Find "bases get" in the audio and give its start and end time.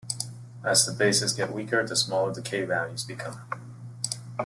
0.93-1.53